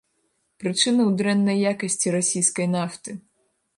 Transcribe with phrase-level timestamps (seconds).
[0.61, 3.11] Прычына ў дрэннай якасці расійскай нафты.